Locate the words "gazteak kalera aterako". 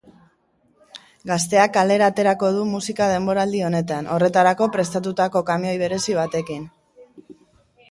1.31-2.49